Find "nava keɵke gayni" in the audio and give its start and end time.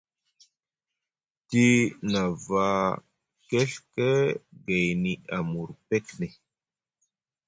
2.11-5.13